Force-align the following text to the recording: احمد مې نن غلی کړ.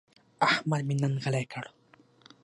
احمد 0.49 0.81
مې 0.87 0.95
نن 1.01 1.13
غلی 1.23 1.45
کړ. 1.51 1.65